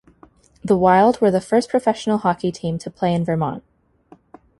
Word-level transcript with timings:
The 0.63 0.75
Wild 0.75 1.21
were 1.21 1.29
the 1.29 1.39
first 1.39 1.69
professional 1.69 2.17
hockey 2.17 2.51
team 2.51 2.79
to 2.79 2.89
play 2.89 3.13
in 3.13 3.23
Vermont. 3.23 3.61